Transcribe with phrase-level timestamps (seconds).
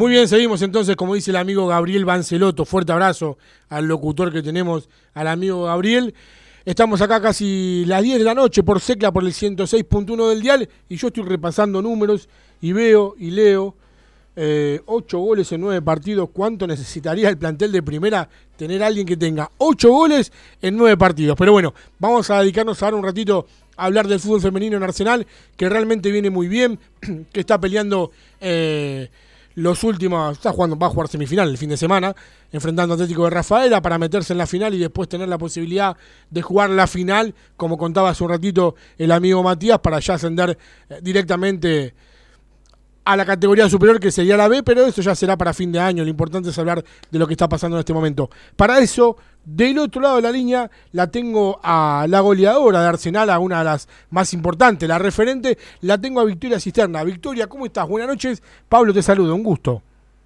[0.00, 2.64] Muy bien, seguimos entonces, como dice el amigo Gabriel Banceloto.
[2.64, 3.36] Fuerte abrazo
[3.68, 6.14] al locutor que tenemos, al amigo Gabriel.
[6.64, 10.70] Estamos acá casi las 10 de la noche por Secla, por el 106.1 del Dial,
[10.88, 12.30] y yo estoy repasando números
[12.62, 13.74] y veo y leo.
[14.36, 16.30] Eh, ocho goles en nueve partidos.
[16.32, 18.26] ¿Cuánto necesitaría el plantel de primera
[18.56, 20.32] tener alguien que tenga ocho goles
[20.62, 21.36] en nueve partidos?
[21.36, 23.46] Pero bueno, vamos a dedicarnos ahora un ratito
[23.76, 25.26] a hablar del fútbol femenino en Arsenal,
[25.58, 26.78] que realmente viene muy bien,
[27.32, 29.10] que está peleando eh,
[29.60, 32.14] los últimos, está jugando, va a jugar semifinal el fin de semana,
[32.50, 35.96] enfrentando a Atlético de Rafaela para meterse en la final y después tener la posibilidad
[36.30, 40.56] de jugar la final, como contaba hace un ratito el amigo Matías, para ya ascender
[40.88, 41.94] eh, directamente
[43.10, 45.80] a la categoría superior que sería la B, pero eso ya será para fin de
[45.80, 46.04] año.
[46.04, 48.30] Lo importante es hablar de lo que está pasando en este momento.
[48.54, 53.28] Para eso, del otro lado de la línea, la tengo a la goleadora de Arsenal,
[53.30, 57.02] a una de las más importantes, la referente, la tengo a Victoria Cisterna.
[57.02, 57.88] Victoria, ¿cómo estás?
[57.88, 58.44] Buenas noches.
[58.68, 59.82] Pablo te saludo, un gusto.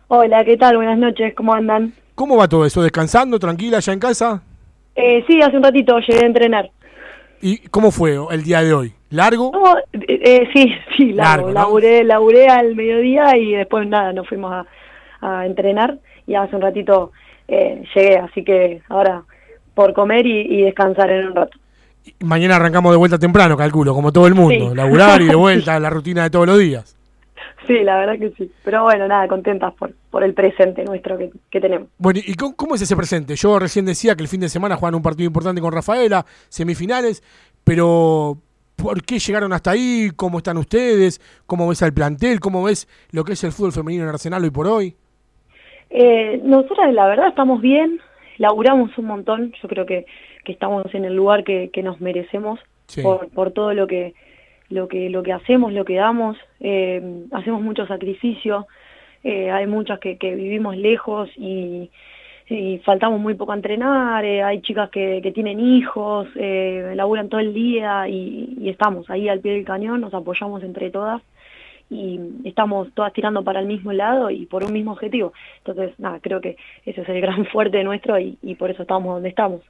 [0.09, 0.77] Hola, ¿qué tal?
[0.77, 1.95] Buenas noches, ¿cómo andan?
[2.15, 2.83] ¿Cómo va todo eso?
[2.83, 4.43] ¿Descansando, tranquila, ya en casa?
[4.95, 6.71] Eh, sí, hace un ratito llegué a entrenar.
[7.41, 8.95] ¿Y cómo fue el día de hoy?
[9.15, 9.53] ¿Largo?
[9.93, 11.53] Eh, eh, sí, sí, largo.
[11.53, 14.53] laburé, al mediodía y después nada, nos fuimos
[15.21, 17.13] a, entrenar y hace un ratito
[17.49, 19.23] eh, llegué, así que ahora
[19.73, 21.57] por comer y, descansar en un rato.
[22.21, 25.89] mañana arrancamos de vuelta temprano, calculo, como todo el mundo, laburar y de vuelta, la
[25.89, 26.97] rutina de todos los días.
[27.67, 28.53] Sí, la verdad que sí.
[28.65, 31.89] Pero bueno, nada, contentas por, por el presente nuestro que, que tenemos.
[31.97, 33.37] Bueno, ¿y cómo, es ese presente?
[33.37, 37.23] Yo recién decía que el fin de semana juegan un partido importante con Rafaela, semifinales,
[37.65, 38.37] pero
[38.77, 40.11] ¿Por qué llegaron hasta ahí?
[40.15, 41.21] ¿Cómo están ustedes?
[41.47, 42.41] ¿Cómo ves al plantel?
[42.41, 44.95] ¿Cómo ves lo que es el fútbol femenino en Arsenal hoy por hoy?
[45.91, 48.01] Eh, nosotras, la verdad, estamos bien.
[48.39, 49.53] Laburamos un montón.
[49.63, 50.07] Yo creo que,
[50.45, 52.59] que estamos en el lugar que, que nos merecemos
[53.03, 54.15] por, por todo lo que,
[54.69, 56.37] lo que, lo que hacemos, lo que damos.
[56.61, 58.67] Eh, hacemos mucho sacrificio.
[59.23, 61.91] Eh, hay muchas que, que vivimos lejos y
[62.49, 67.29] y faltamos muy poco a entrenar, eh, hay chicas que, que tienen hijos, eh, laburan
[67.29, 71.23] todo el día y, y, estamos ahí al pie del cañón, nos apoyamos entre todas
[71.89, 75.33] y estamos todas tirando para el mismo lado y por un mismo objetivo.
[75.59, 79.15] Entonces, nada, creo que ese es el gran fuerte nuestro y, y por eso estamos
[79.15, 79.63] donde estamos.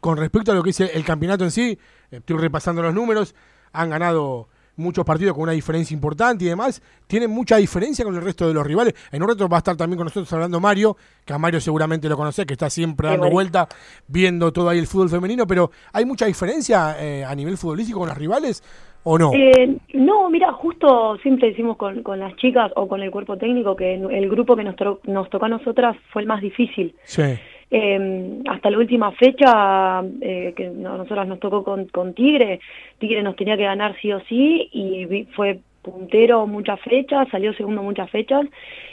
[0.00, 1.78] Con respecto a lo que es el campeonato en sí,
[2.10, 3.34] estoy repasando los números,
[3.72, 8.22] han ganado muchos partidos con una diferencia importante y demás, tienen mucha diferencia con el
[8.22, 8.94] resto de los rivales.
[9.12, 12.08] En un rato va a estar también con nosotros hablando Mario, que a Mario seguramente
[12.08, 13.68] lo conoce, que está siempre dando vuelta,
[14.06, 18.08] viendo todo ahí el fútbol femenino, pero ¿hay mucha diferencia eh, a nivel futbolístico con
[18.08, 18.62] los rivales
[19.04, 19.32] o no?
[19.34, 23.76] Eh, no, mira, justo siempre decimos con, con, las chicas o con el cuerpo técnico
[23.76, 26.94] que el grupo que nos, nos tocó a nosotras fue el más difícil.
[27.04, 27.22] Sí.
[27.70, 32.60] Eh, hasta la última fecha eh, que nosotros nos tocó con, con, Tigre,
[32.98, 37.82] Tigre nos tenía que ganar sí o sí y fue puntero muchas fechas, salió segundo
[37.82, 38.46] muchas fechas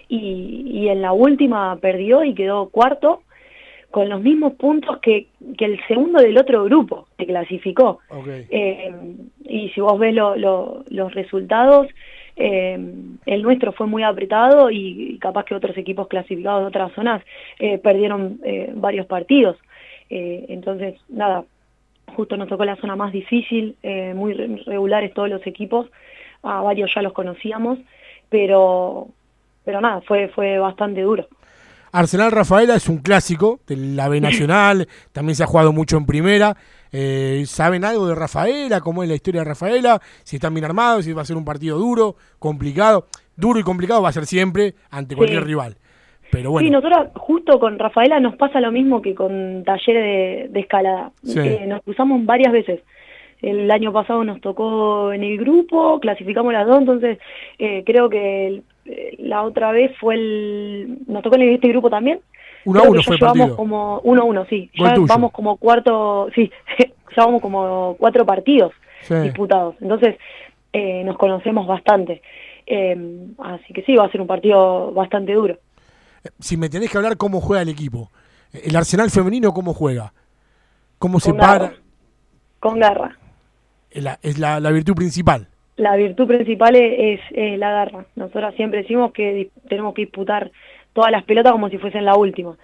[0.07, 3.21] y, y en la última perdió y quedó cuarto
[3.93, 7.99] con los mismos puntos que, que el segundo del otro grupo que clasificó.
[8.49, 8.91] Eh,
[9.45, 11.87] y si vos ves lo, lo, los resultados,
[12.35, 12.79] eh,
[13.25, 17.23] el nuestro fue muy apretado y capaz que otros equipos clasificados de otras zonas
[17.59, 19.57] eh, perdieron eh, varios partidos.
[20.09, 21.45] Eh, entonces, nada,
[22.15, 23.75] justo nos tocó la zona más difícil,
[24.15, 25.89] muy regulares todos los equipos,
[26.43, 27.79] a varios ya los conocíamos,
[28.29, 29.07] pero,
[29.63, 31.27] pero nada, fue, fue bastante duro.
[31.91, 36.05] Arsenal Rafaela es un clásico de la B Nacional, también se ha jugado mucho en
[36.05, 36.57] primera.
[36.95, 38.79] Eh, ¿Saben algo de Rafaela?
[38.79, 39.99] ¿Cómo es la historia de Rafaela?
[40.23, 43.07] Si están bien armados, si va a ser un partido duro, complicado.
[43.35, 45.75] Duro y complicado va a ser siempre ante cualquier rival.
[46.31, 46.67] Pero bueno.
[46.67, 51.11] Sí, nosotros justo con Rafaela nos pasa lo mismo que con talleres de, escalada.
[51.35, 52.81] Eh, nos cruzamos varias veces.
[53.41, 57.17] El año pasado nos tocó en el grupo, clasificamos las dos, entonces
[57.59, 60.99] eh, creo que el, eh, la otra vez fue el...
[61.07, 62.19] Nos tocó en este grupo también.
[62.65, 64.69] 1 a 1 fue vamos como 1 a 1, sí.
[64.73, 68.73] ya vamos como cuarto, sí, ya vamos como cuatro partidos
[69.23, 69.75] disputados.
[69.81, 70.15] Entonces,
[70.71, 72.21] eh, nos conocemos bastante.
[72.65, 72.95] Eh,
[73.39, 75.57] así que sí, va a ser un partido bastante duro.
[76.39, 78.11] Si me tenés que hablar cómo juega el equipo,
[78.53, 80.13] el Arsenal femenino, ¿cómo juega?
[80.99, 81.73] ¿Cómo se para?
[82.59, 83.17] Con garra.
[83.91, 87.19] Es, la, es la, la virtud principal la virtud principal es,
[87.57, 88.05] la garra.
[88.15, 90.51] Nosotros siempre decimos que tenemos que disputar
[90.93, 92.55] todas las pelotas como si fuesen la última.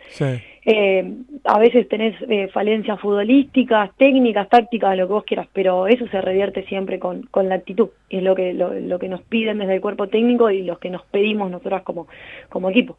[0.65, 1.13] Eh,
[1.45, 6.21] a veces tenés eh, falencias futbolísticas, técnicas, tácticas, lo que vos quieras, pero eso se
[6.21, 7.89] revierte siempre con, con la actitud.
[8.09, 10.89] Es lo que, lo, lo, que nos piden desde el cuerpo técnico y lo que
[10.89, 12.07] nos pedimos nosotros como,
[12.49, 12.97] como equipo.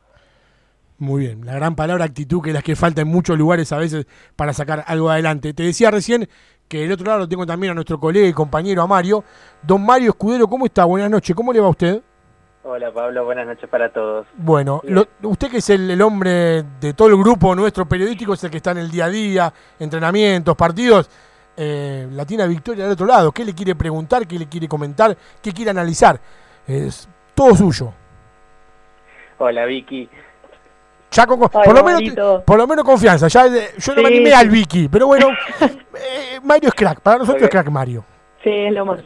[0.98, 3.78] Muy bien, la gran palabra actitud que es la que falta en muchos lugares a
[3.78, 4.06] veces
[4.36, 5.54] para sacar algo adelante.
[5.54, 6.28] Te decía recién
[6.68, 9.24] que del otro lado lo tengo también a nuestro colega y compañero, a Mario.
[9.62, 10.84] Don Mario Escudero, ¿cómo está?
[10.84, 12.02] Buenas noches, ¿cómo le va a usted?
[12.62, 14.26] Hola Pablo, buenas noches para todos.
[14.34, 14.82] Bueno,
[15.22, 18.72] usted que es el, hombre de todo el grupo nuestro periodístico, es el que está
[18.72, 21.08] en el día a día, entrenamientos, partidos,
[21.56, 23.32] eh, la tiene Victoria del otro lado.
[23.32, 24.26] ¿Qué le quiere preguntar?
[24.26, 25.16] ¿Qué le quiere comentar?
[25.42, 26.20] ¿Qué quiere analizar?
[26.66, 27.94] Es todo suyo.
[29.38, 30.10] Hola Vicky.
[31.12, 33.28] Ya por, lo menos, por lo menos confianza.
[33.28, 35.28] Ya, eh, yo no me animé al Vicky, pero bueno,
[35.60, 37.00] eh, Mario es crack.
[37.00, 38.04] Para nosotros es crack Mario.
[38.44, 39.00] Sí, es lo más.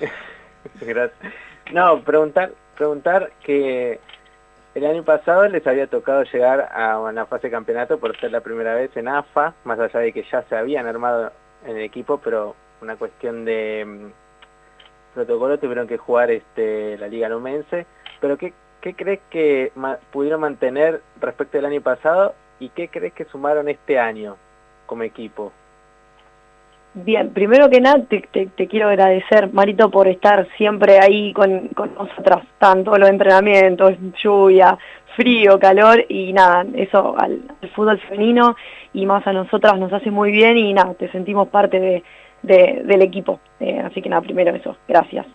[0.80, 1.49] Gracias.
[1.72, 4.00] No, preguntar, preguntar que
[4.74, 8.40] el año pasado les había tocado llegar a una fase de campeonato por ser la
[8.40, 11.30] primera vez en AFA, más allá de que ya se habían armado
[11.64, 17.28] en el equipo, pero una cuestión de mm, protocolo tuvieron que jugar este la Liga
[17.28, 17.86] Lumense.
[18.20, 19.72] Pero ¿qué, qué crees que
[20.12, 24.36] pudieron mantener respecto del año pasado y qué crees que sumaron este año
[24.86, 25.52] como equipo?
[26.92, 31.94] Bien, primero que nada te, te, quiero agradecer, Marito, por estar siempre ahí con, con
[31.94, 34.76] nosotras, tanto los entrenamientos, lluvia,
[35.14, 37.42] frío, calor y nada, eso al,
[37.76, 38.56] fútbol femenino
[38.92, 42.02] y más a nosotras nos hace muy bien y nada, te sentimos parte de,
[42.42, 43.38] del equipo.
[43.60, 45.26] Eh, así que nada, primero eso, gracias.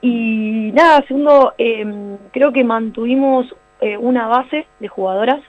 [0.00, 5.40] Y nada, segundo, em, creo que mantuvimos eh, una base de jugadoras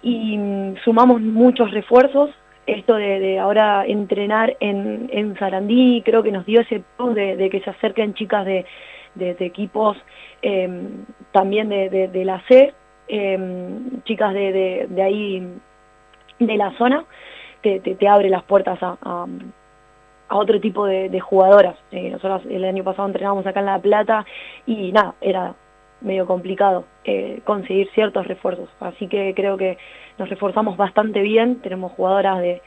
[0.00, 2.30] y mm, sumamos muchos refuerzos
[2.68, 7.60] esto de, ahora entrenar en, en, Sarandí creo que nos dio ese plus de, que
[7.60, 8.66] se acerquen chicas de,
[9.18, 9.96] equipos
[10.42, 12.74] em, también de, la C,
[13.08, 15.48] em, chicas de, ahí,
[16.38, 17.04] de la zona,
[17.62, 21.76] te, te, abre las puertas a, a, otro tipo de, jugadoras.
[21.90, 24.26] Eh, nosotros el año pasado entrenábamos acá en La Plata
[24.66, 25.54] y nada, era
[26.00, 28.68] medio complicado eh, conseguir ciertos refuerzos.
[28.80, 29.78] Así que creo que
[30.18, 32.62] nos reforzamos bastante bien, tenemos jugadoras de,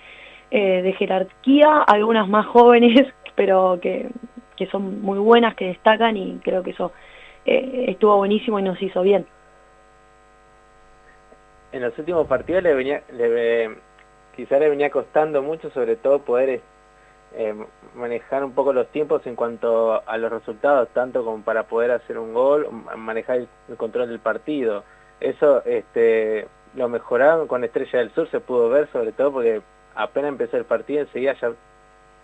[0.51, 4.09] eh, jerarquía, algunas más jóvenes, pero que,
[4.57, 6.91] que, son muy buenas, que destacan y creo que eso
[7.45, 9.25] eh, estuvo buenísimo y nos hizo bien.
[11.71, 13.77] En los últimos partidos le venía, le,
[14.35, 16.61] quizá le venía costando mucho, sobre todo poder
[17.33, 17.55] eh,
[17.95, 22.17] manejar un poco los tiempos en cuanto a los resultados, tanto como para poder hacer
[22.17, 22.67] un gol,
[22.97, 24.83] manejar el, control del partido.
[25.19, 29.61] Eso este, lo mejoraron con Estrella del Sur, se pudo ver sobre todo porque
[29.95, 31.51] apenas empezó el partido, enseguida ya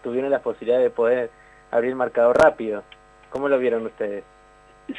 [0.04, 1.30] tuvieron la posibilidad de poder
[1.72, 2.84] abrir el marcador rápido.
[3.30, 4.24] ¿Cómo lo vieron ustedes?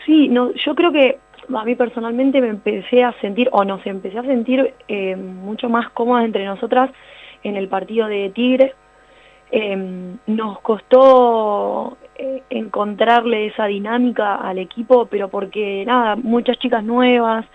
[0.05, 1.19] Sí, no, yo creo que
[1.55, 5.69] a mí personalmente me empecé a sentir, o no sé, empecé a sentir eh, mucho
[5.69, 6.91] más cómoda entre nosotras
[7.43, 8.75] en el partido de Tigre.
[9.51, 17.47] Em, nos costó eh, encontrarle esa dinámica al equipo, pero porque nada, muchas chicas nuevas,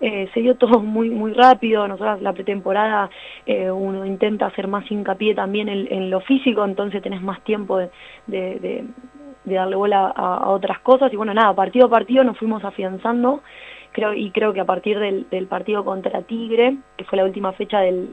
[0.00, 3.10] eh, se dio todo muy muy rápido, nosotros la pretemporada
[3.46, 7.78] eh, uno intenta hacer más hincapié también en, lo físico, entonces tenés más tiempo
[8.26, 8.84] de,
[9.44, 11.12] darle bola a, otras cosas.
[11.12, 13.42] Y bueno, nada, partido a partido nos fuimos afianzando
[13.92, 17.80] creo y creo que a partir del, partido contra Tigre, que fue la última fecha
[17.80, 18.08] del,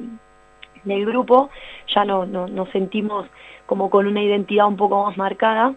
[0.83, 1.49] del grupo,
[1.93, 3.27] ya no, no, nos sentimos
[3.65, 5.73] como con una identidad un poco más marcada,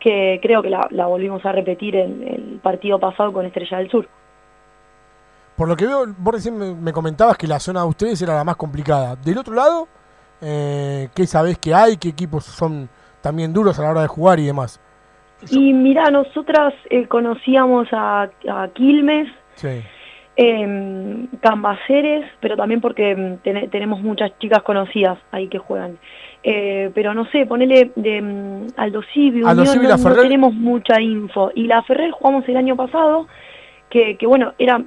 [0.00, 3.90] que creo que la, la volvimos a repetir en el partido pasado con Estrella del
[3.90, 4.08] Sur.
[5.56, 8.44] Por lo que veo, vos recién me, comentabas que la zona de ustedes era la
[8.44, 9.16] más complicada.
[9.16, 9.88] Del otro lado,
[10.42, 11.96] eh, ¿qué sabés que hay?
[11.96, 12.90] ¿Qué equipos son
[13.22, 14.78] también duros a la hora de jugar y demás?
[15.50, 18.28] Y mira, nosotras eh, conocíamos a,
[18.74, 19.82] Quilmes, sí.
[20.38, 23.38] Em, Cambaceres, pero también porque em,
[23.70, 25.98] tenemos muchas chicas conocidas ahí que juegan.
[26.42, 31.50] Eh, pero no sé, ponele de um, Aldo Unión, no, tenemos mucha info.
[31.54, 33.26] Y la Ferrer jugamos el año pasado,
[33.88, 34.84] que, que bueno, era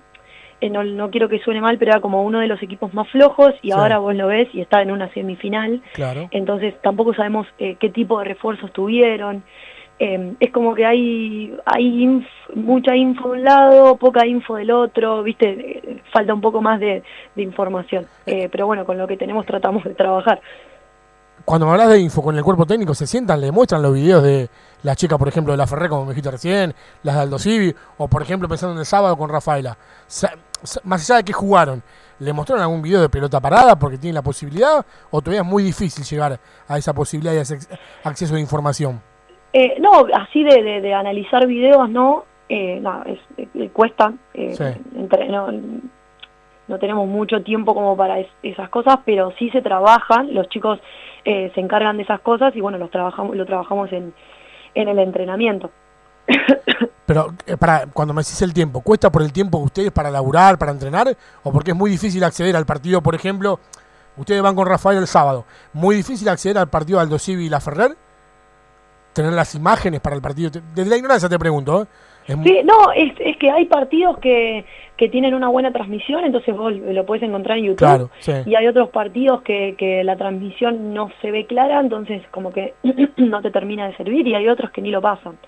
[0.61, 3.07] eh, no, no, quiero que suene mal, pero era como uno de los equipos más
[3.09, 5.81] flojos y ahora vos lo ves y está en una semifinal.
[5.93, 6.27] Claro.
[6.31, 9.43] Entonces tampoco sabemos eh, qué tipo de refuerzos tuvieron.
[9.99, 12.25] Eh, es como que hay, hay
[12.55, 17.03] mucha info de un lado, poca info del otro, viste, falta un poco más de,
[17.35, 18.05] de información.
[18.25, 20.41] pero bueno, con lo que tenemos tratamos de trabajar
[21.45, 24.23] cuando me hablas de info con el cuerpo técnico, se sientan, le muestran los videos
[24.23, 24.49] de
[24.83, 27.75] las chicas, por ejemplo, de la Ferrer, como me dijiste recién, las de Aldo Civi,
[27.97, 29.77] o por ejemplo, pensando en el sábado con Rafaela.
[30.83, 31.81] Más allá de que jugaron,
[32.19, 34.85] ¿le mostraron algún video de pelota parada porque tienen la posibilidad?
[35.09, 37.57] ¿O todavía es muy difícil llegar a esa posibilidad y a ese
[38.03, 39.01] acceso de información?
[39.53, 42.25] Eh, no, así de, analizar videos, no.
[42.47, 44.13] Eh, no es, eh, cuesta.
[45.29, 45.51] no,
[46.69, 50.33] no tenemos mucho tiempo como para esas cosas, pero sí se trabajan.
[50.33, 50.79] Los chicos
[51.25, 54.13] eh, se encargan de esas cosas y bueno, los trabajamos, lo trabajamos en,
[54.75, 55.71] en el entrenamiento.
[57.05, 60.59] Pero eh, para cuando me decís el tiempo, ¿cuesta por el tiempo ustedes para laburar,
[60.59, 61.07] para entrenar?
[61.43, 63.59] ¿O porque es muy difícil acceder al partido, por ejemplo?
[64.15, 65.45] Ustedes van con Rafael el sábado.
[65.73, 67.95] ¿Muy difícil acceder al partido de Aldo Civi y La Ferrer?
[69.13, 70.51] ¿Tener las imágenes para el partido?
[70.73, 71.85] Desde la ignorancia te pregunto, ¿eh?
[72.27, 74.63] Sí, no, es, es que hay partidos que,
[74.97, 77.77] que tienen una buena transmisión, entonces vos lo puedes encontrar en YouTube.
[77.77, 78.31] Claro, sí.
[78.45, 82.75] Y hay otros partidos que, que la transmisión no se ve clara, entonces como que
[83.17, 85.39] no te termina de servir y hay otros que ni lo pasan.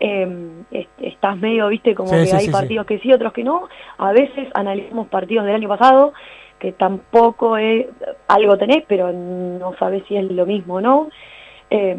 [0.00, 3.44] Eh, estás medio, viste, como Sí, que sí, hay sí, partidos que sí, otros que
[3.44, 3.68] no.
[3.96, 6.12] A veces analizamos partidos del año pasado
[6.58, 7.86] que tampoco es,
[8.28, 11.08] algo tenés, pero no sabés si es lo mismo o no.
[11.70, 11.96] Eh,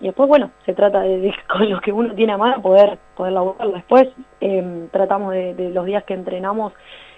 [0.00, 2.98] y después, bueno, se trata de, de con lo que uno tiene a mano poder,
[3.16, 3.74] poder laburarlo.
[3.74, 4.08] Después
[4.40, 6.72] eh, tratamos de, de los días que entrenamos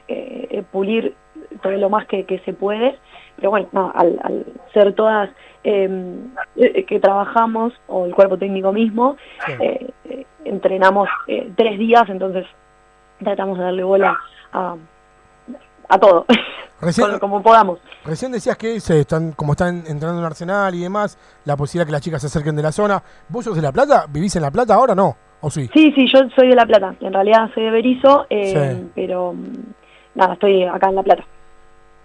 [0.08, 1.14] eh, eh, pulir
[1.62, 2.98] todo lo más que, que se puede.
[3.36, 5.30] Pero bueno, no, al, al ser todas
[5.64, 5.88] eh,
[6.56, 10.26] eh, que trabajamos, o el cuerpo técnico mismo, Sí.
[10.44, 11.08] entrenamos
[11.56, 12.46] tres días, entonces
[13.22, 14.18] tratamos de darle bola
[14.52, 14.76] a,
[15.88, 16.24] a todo,
[16.80, 17.78] Recién, como podamos.
[18.04, 21.92] recién decías que se están, como están entrenando en Arsenal y demás, la posibilidad que
[21.92, 23.02] las chicas se acerquen de la zona.
[23.28, 24.06] ¿Vos sos de La Plata?
[24.08, 25.16] ¿Vivís en La Plata ahora no?
[25.40, 25.68] ¿O sí?
[25.74, 28.90] Sí, sí, yo soy de La Plata, en realidad soy de Berizo, eh, Sí.
[28.94, 29.52] pero mm,
[30.14, 31.24] nada, estoy acá en La Plata.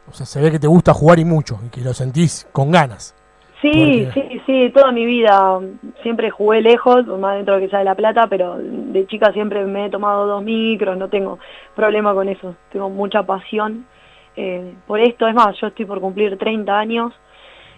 [0.10, 2.72] O sea, se ve que te gusta jugar y mucho, y que lo sentís con
[2.72, 3.14] ganas.
[3.62, 5.60] Sí, Porque- sí, sí, toda mi vida
[6.04, 9.66] siempre jugué lejos, más dentro de que sea de La Plata, pero de chica siempre
[9.66, 11.40] me he tomado dos micros, no tengo
[11.76, 13.86] problema con eso, tengo mucha pasión
[14.36, 17.12] eh, por esto, es más, yo estoy por cumplir 30 años,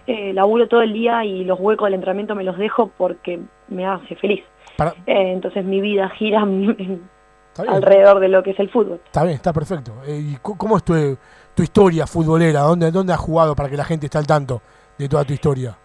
[0.06, 3.86] eh, laburo todo el día y los huecos del entrenamiento me los dejo porque me
[3.86, 4.44] hace feliz.
[4.76, 6.44] Para- Eh, entonces mi vida gira
[7.68, 9.00] alrededor de lo que es el fútbol.
[9.04, 9.92] está bien, está perfecto.
[10.06, 10.94] Eh, ¿Y cómo es tu,
[11.54, 12.60] tu historia futbolera?
[12.60, 14.60] ¿Dónde, ¿Dónde has jugado para que la gente esté al tanto
[15.00, 15.76] de toda tu historia?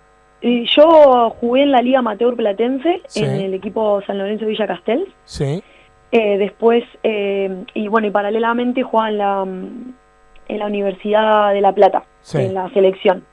[0.41, 3.24] Y yo jugué en la Liga Amateur Platense, Sí.
[3.24, 5.07] en el equipo San Lorenzo Villa Castel.
[5.24, 5.63] Sí,
[6.12, 9.93] Eh, después, eh, y bueno, y paralelamente jugaba en la, mm,
[10.48, 12.38] en la Universidad de La Plata, Sí.
[12.38, 13.25] en la selección,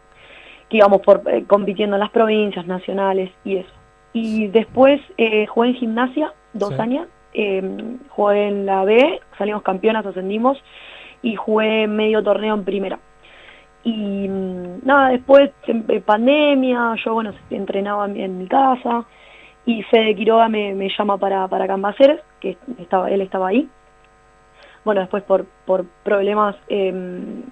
[0.68, 3.70] que íbamos por, eh, compitiendo en las provincias, nacionales y eso.
[4.14, 6.80] Y después eh, jugué en gimnasia dos Sí.
[6.80, 7.06] años,
[8.08, 10.58] jugué en la B, salimos campeonas, ascendimos,
[11.22, 12.98] y jugué medio torneo en primera.
[13.84, 19.04] Y mm, nada, después em- eh, pandemia, yo bueno, entrenaba en, mi casa
[19.66, 23.68] y Fede Quiroga me, me llama para, para Cambaceres, que estaba, él estaba ahí.
[24.84, 27.42] Bueno, después por, por problemas em,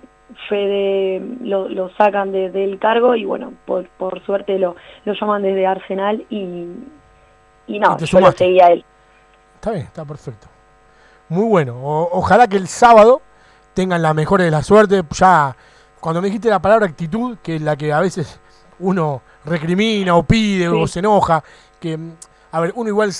[0.49, 5.43] Fede lo, lo sacan de- del cargo y bueno, por, por suerte lo, lo llaman
[5.43, 6.67] desde Arsenal y,
[7.67, 8.85] y no, Y yo lo seguía a él.
[9.57, 10.47] está bien, está perfecto.
[11.29, 11.75] Muy bueno.
[11.83, 13.21] O- ojalá que el sábado
[13.75, 15.03] tengan la mejor de la suerte.
[15.13, 15.55] Ya,
[16.01, 18.41] cuando me dijiste la palabra actitud, que es la que a veces
[18.81, 21.45] uno recrimina o pide o se enoja,
[21.79, 21.99] que,
[22.51, 23.13] a ver, uno igual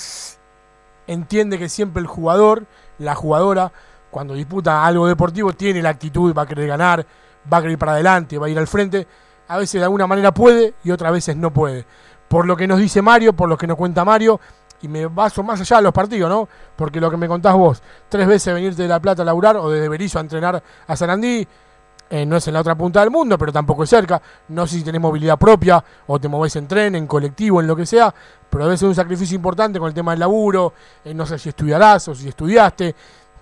[1.07, 2.65] entiende que siempre el jugador,
[2.97, 3.71] la jugadora,
[4.09, 7.05] cuando disputa algo deportivo, tiene la actitud, va a querer ganar,
[7.51, 9.07] va a querer ir para adelante, va a ir al frente.
[9.47, 11.85] A veces de alguna manera puede y otras veces no puede.
[12.27, 14.39] Por lo que nos dice Mario, por lo que nos cuenta Mario,
[14.81, 16.47] y me baso más allá de los partidos, ¿no?
[16.75, 19.69] Porque lo que me contás vos, tres veces venirte de La Plata a laburar o
[19.69, 21.47] desde Berizo a entrenar a Sarandí,
[22.13, 24.21] eh, no es en la otra punta del mundo, pero tampoco es cerca.
[24.49, 27.75] No sé si tenés movilidad propia o te movés en tren, en colectivo, en lo
[27.75, 28.13] que sea,
[28.49, 30.73] pero debe ser un sacrificio importante con el tema del laburo.
[31.05, 32.93] eh, no sé si estudiarás o si estudiaste.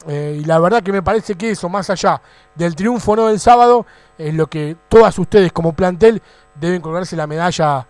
[0.08, 2.22] eh, y la verdad que me parece que eso, más allá
[2.54, 3.88] del triunfo no del sábado,
[4.20, 6.22] es lo que todas ustedes como plantel
[6.54, 7.88] deben colgarse la medalla,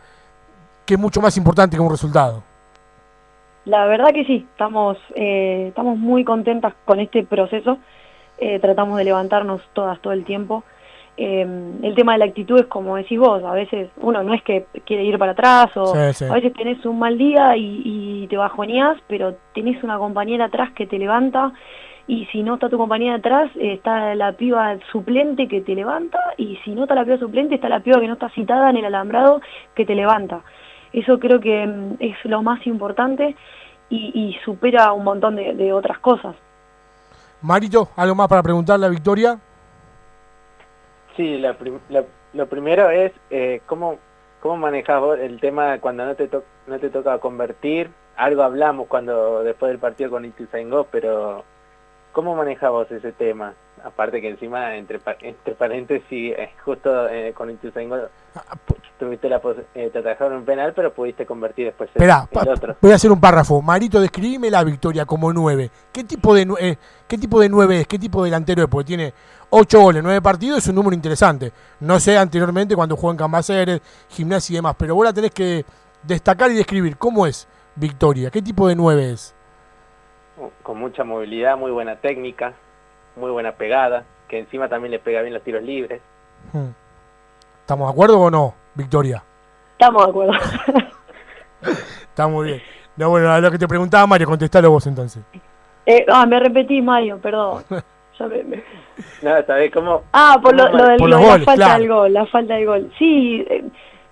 [0.85, 2.41] que es mucho más importante que un resultado.
[3.65, 7.77] La verdad que sí, estamos, estamos muy contentas con este proceso,
[8.39, 10.63] eh, tratamos de levantarnos todas todo el tiempo.
[11.17, 11.45] Eh,
[11.83, 14.67] el tema de la actitud es como decís vos, a veces uno no es que
[14.85, 16.25] quiere ir para atrás o Sí, sí.
[16.25, 20.71] a veces tenés un mal día y, y te bajoneás, pero tenés una compañera atrás
[20.71, 21.51] que te levanta
[22.07, 26.57] y si no está tu compañera atrás, está la piba suplente que te levanta y
[26.63, 28.85] si no está la piba suplente, está la piba que no está citada en el
[28.85, 29.41] alambrado
[29.75, 30.41] que te levanta.
[30.93, 33.35] Eso creo que mm, es lo más importante
[33.89, 36.35] y, y supera un montón de, de otras cosas.
[37.41, 39.39] Marito, ¿algo más para preguntarle a Victoria?
[41.15, 42.03] Sí, la prim- la-
[42.33, 43.97] lo primero es eh, cómo,
[44.41, 47.91] cómo manejas vos el tema cuando no te, to- no te toca convertir.
[48.17, 51.43] Algo hablamos cuando después del partido con Ituzaingó, pero
[52.11, 53.53] ¿cómo manejas vos ese tema?
[53.83, 58.09] Aparte que encima, entre, entre paréntesis, eh, justo eh, con Ituzaingó
[58.99, 59.41] tuviste la
[59.73, 62.75] eh, te atajaron un penal, pero pudiste convertir después el, Esperá, el otro.
[62.81, 63.61] voy a hacer un párrafo.
[63.61, 65.71] Marito, describime la Victoria como nueve.
[65.91, 66.77] ¿Qué tipo de, eh,
[67.07, 67.87] ¿Qué tipo de nueve es?
[67.87, 68.69] ¿Qué tipo de delantero es?
[68.69, 69.13] Porque tiene
[69.49, 71.51] ocho goles, nueve partidos, es un número interesante.
[71.79, 75.65] No sé anteriormente cuando jugó en Cambaceres, gimnasia y demás, pero vos la tenés que
[76.03, 76.97] destacar y describir.
[76.97, 78.29] ¿Cómo es Victoria?
[78.29, 79.33] ¿Qué tipo de nueve es?
[80.61, 82.53] Con mucha movilidad, muy buena técnica,
[83.15, 86.01] muy buena pegada, que encima también le pega bien los tiros libres.
[86.53, 86.69] Hmm.
[87.61, 89.23] ¿Estamos de acuerdo o no, Victoria?
[89.71, 90.33] Estamos de acuerdo.
[91.61, 92.61] Está muy bien.
[92.97, 95.23] No, bueno, a lo que te preguntaba Mario, contestalo vos entonces.
[95.85, 97.63] Eh, ah, me repetí, Mario, perdón.
[99.21, 100.03] No, ¿sabés cómo?
[100.11, 102.91] Ah, por lo, de la falta del gol, la falta del gol.
[102.99, 103.63] Sí, eh,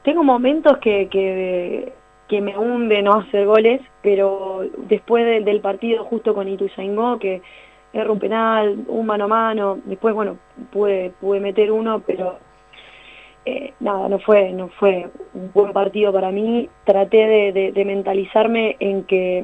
[0.01, 1.91] tengo momentos que, que,
[2.29, 7.41] que me hunde no hacer goles, pero después del partido justo con Ituzaingó, que
[7.91, 10.37] erro un penal, un mano a mano, después, bueno,
[10.71, 12.39] pude, pude meter uno, pero
[13.49, 16.67] eh, nada, no fue, no fue un buen partido para mí.
[16.83, 19.41] Traté de, mentalizarme en que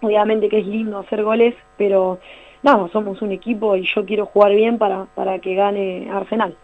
[0.00, 2.20] obviamente que es lindo hacer goles, pero
[2.62, 6.56] no, somos un equipo y yo quiero jugar bien para, para que gane Arsenal.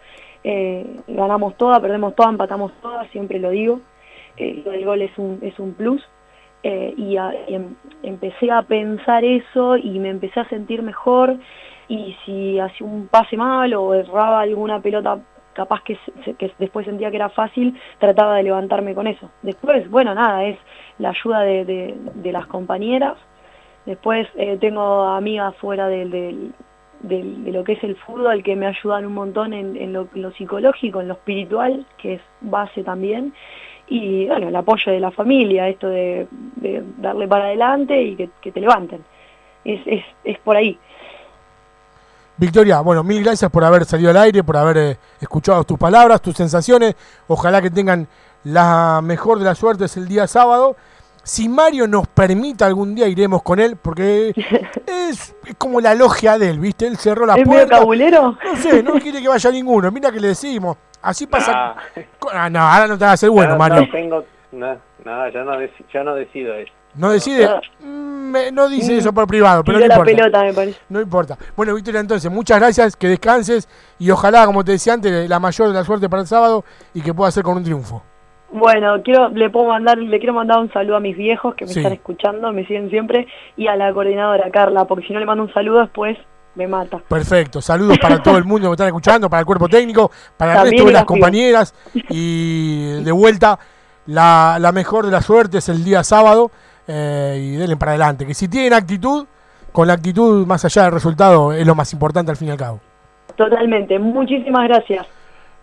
[0.42, 3.80] Eh, ganamos todas, perdemos todas, empatamos todas, siempre lo digo.
[4.38, 6.02] Eh, el gol es un, es un plus.
[6.62, 11.36] Y, em, empecé a pensar eso y me empecé a sentir mejor
[11.88, 15.18] y si hacía un pase mal o erraba alguna pelota
[15.58, 15.98] capaz que,
[16.38, 19.28] que, después sentía que era fácil, trataba de levantarme con eso.
[19.42, 20.56] Después, bueno, nada, es
[21.00, 21.96] la ayuda de,
[22.32, 23.16] las compañeras
[23.84, 26.52] Después eh, tengo amigas fuera de,
[27.02, 31.14] lo que es el fútbol que me ayudan un montón en, lo, psicológico, en lo
[31.14, 33.32] espiritual, que es base también.
[33.88, 36.26] Y bueno, el apoyo de la familia, esto de,
[36.98, 39.02] darle para adelante y que, te levanten.
[39.64, 40.78] Es, es, es por ahí.
[42.38, 46.22] Victoria, bueno, mil gracias por haber salido al aire, por haber eh, escuchado tus palabras,
[46.22, 46.94] tus sensaciones.
[47.26, 48.08] Ojalá que tengan
[48.44, 50.76] la mejor de las suertes el día sábado
[51.28, 54.32] si Mario nos permite algún día iremos con él, porque
[54.86, 56.86] es, como la logia de él, ¿viste?
[56.86, 57.74] Él cerró la ¿Es puerta.
[57.74, 58.38] ¿Es cabulero?
[58.42, 59.90] No sé, no quiere que vaya ninguno.
[59.90, 60.78] Mira que le decimos.
[61.02, 61.76] Así pasa.
[62.32, 63.82] Ah, no, ahora no te vas a hacer bueno, Mario.
[63.82, 65.52] No, tengo, no, no, yo no,
[65.92, 66.72] yo no decido eso.
[66.98, 67.46] ¿No decide?
[67.46, 67.60] Ah.
[67.80, 70.10] Mm, no dice eso por privado, pero no la importa.
[70.10, 70.80] pelota, me parece.
[70.88, 71.38] No importa.
[71.56, 75.68] Bueno, Victoria, entonces, muchas gracias, que descanses y ojalá, como te decía antes, la mayor
[75.68, 78.02] de la suerte para el sábado y que pueda ser con un triunfo.
[78.50, 81.70] Bueno, quiero, le puedo mandar, le quiero mandar un saludo a mis viejos que me
[81.70, 83.26] están escuchando, me siguen siempre,
[83.56, 86.16] y a la coordinadora Carla, porque si no le mando un saludo después
[86.54, 86.98] me mata.
[87.08, 90.62] Perfecto, saludos para todo el mundo que me están escuchando, para el cuerpo técnico, para
[90.62, 91.74] el resto de las compañeras,
[92.08, 93.58] y de vuelta,
[94.06, 96.50] la, la mejor de las suertes el día sábado,
[96.88, 99.26] eh, y denle para adelante, que si tienen actitud,
[99.70, 102.56] con la actitud más allá del resultado es lo más importante al fin y al
[102.56, 102.80] cabo.
[103.36, 105.06] Totalmente, muchísimas gracias.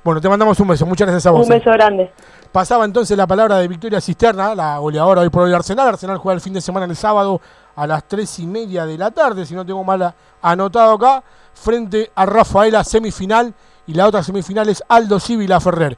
[0.03, 1.41] Bueno, te mandamos un beso, muchas gracias a vos.
[1.41, 2.11] Un beso grande.
[2.51, 5.87] Pasaba entonces la palabra de Victoria Cisterna, la goleadora hoy por hoy de Arsenal.
[5.87, 7.41] Arsenal juega el fin de semana el sábado
[7.75, 12.11] a las tres y media de la tarde, si no tengo mal anotado acá, frente
[12.13, 13.53] a Rafaela semifinal
[13.87, 15.97] y la otra semifinal es Aldo Civil a Ferrer.